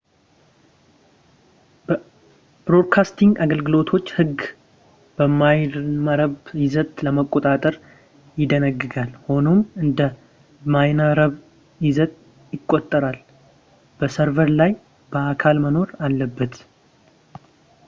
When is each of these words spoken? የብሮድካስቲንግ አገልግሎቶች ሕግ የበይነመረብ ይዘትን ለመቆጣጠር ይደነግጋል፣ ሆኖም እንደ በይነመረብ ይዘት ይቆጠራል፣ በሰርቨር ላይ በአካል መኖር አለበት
የብሮድካስቲንግ 1.89 3.33
አገልግሎቶች 3.43 4.05
ሕግ 4.15 4.37
የበይነመረብ 5.19 6.33
ይዘትን 6.61 7.03
ለመቆጣጠር 7.07 7.75
ይደነግጋል፣ 8.41 9.11
ሆኖም 9.27 9.59
እንደ 9.83 10.01
በይነመረብ 10.75 11.35
ይዘት 11.87 12.15
ይቆጠራል፣ 12.55 13.19
በሰርቨር 14.01 14.51
ላይ 14.61 14.73
በአካል 15.13 15.59
መኖር 15.67 15.91
አለበት 16.07 16.55